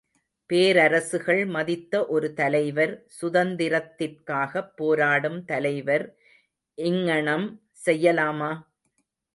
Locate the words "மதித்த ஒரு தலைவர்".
1.47-2.93